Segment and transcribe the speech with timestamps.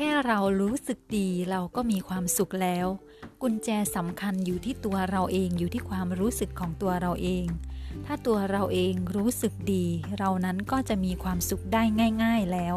[0.00, 2.86] ค่เรารู้สึกดีเราก็มีความสุขแล้ว
[3.42, 7.46] กุญแจสำคัญอยู่ที่ตัวเราเองอยู่ที่ความรู้สึกของตัวเราเอง
[8.06, 9.86] ถ้าตัวเราเองรู้สึกดี
[10.18, 11.82] เรานั้นก็จะมีความสุขได้
[12.22, 12.76] ง่าย ๆแล้ว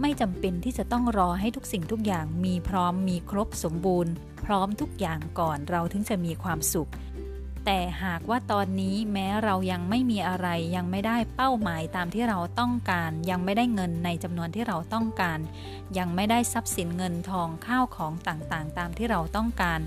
[0.00, 4.12] ไม่จำเป็นที่จะต้องรอให้ทุกสิ่งทุกอย่างมีพร้อมมีครบสมบูรณ์
[4.44, 6.90] พร้อมทุกอย่างก่อนเราถึงจะมีความสุข
[7.70, 15.38] แต่หากว่าตอนนี้แม้เรายังไม่มีอะไรยังไม่ได้เป้าหมายตามที่เราต้องการ ยังไม่ได้เงินในจำนวนที่เราต้องการ
[15.98, 19.80] ยังไม่ได้ทรัพย์สินเงินทองข้าวของต่างๆ ตามที่เราต้องการ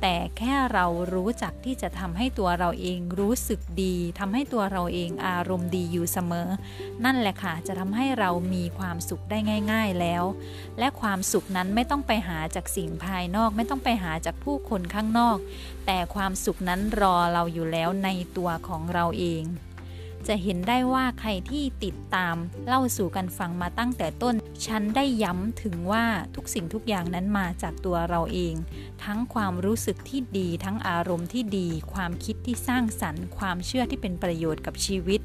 [0.00, 6.48] แต่แค่เรารู้จักที่จะทำให้ตัวเราเองรู้สึกดีทำให้ตัวเราเองอารมณ์ดีอยู่เสมอ
[7.04, 9.38] นั่นแหละค่ะจะทำให้เรามีความสุขได้
[9.72, 10.24] ง่าย ๆแล้ว
[10.78, 15.36] และความสุขนั้นไม่ต้องไปหาจากสิ่งภายนอก ไม่ต้องไปหาจากผู้คนข้างนอก
[15.86, 19.42] แต่ความสุขนั้นรอเราอยู่แล้วในตัวของเราเอง
[20.28, 24.34] จะเห็นได้ว่าใครที่ติดตามเล่าสู่กันฟังมาตั้งแต่ต้น
[24.66, 26.04] ฉันได้ย้ำถึงว่า
[26.34, 28.54] ทุกสิ่งทุกอย่างนั้นมาจากตัวเราเอง
[29.04, 35.20] ทั้งความรู้สึกที่ดี ทั้งอารมณ์ที่ดี ความคิดที่สร้างสรรค์ ความเชื่อที่เป็นประโยชน์กับชีวิต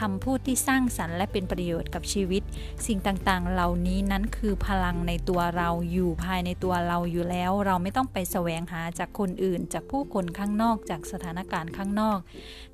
[0.00, 2.42] คำพูดที่สร้างสรรค์และเป็นประโยชน์กับชีวิต
[2.86, 12.18] สิ่งต่างๆ เหล่านี้นั้นคือพลังในตัวเราอยู่ภายในตัวเราอยู่แล้ว เราไม่ต้องไปแสวงหาจากคนอื่น จากผู้คนข้างนอกจากสถานการณ์ข้างนอก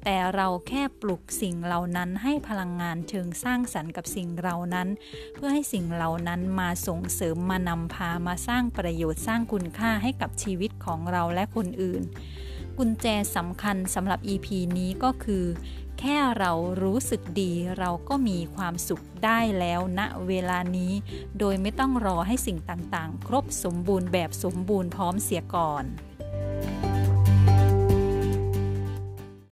[0.04, 4.88] แต่เราแค่ปลุกสิ่งเหล่านั้นให้พลังงานเชิงสร้างสรรค์กับสิ่งเหล่านั้น
[5.34, 12.02] เพื่อให้สิ่งเหล่านั้นมาส่งเสริมมานำพามาสร้างประโยชน์สร้างคุณค่าให้กับชีวิตของเราและคนอื่น
[12.78, 14.46] กุญแจสำคัญสำหรับ EP
[14.78, 15.44] นี้ก็คือ
[16.00, 16.52] แค่เรา
[16.82, 20.92] รู้สึกดีเราก็มีความสุขได้แล้วณเวลานี้
[21.38, 25.84] โดยไม่ต้องรอให้สิ่งต่างๆ ครบสมบูรณ์แบบสมบูรณ์พร้อมเสียก่อน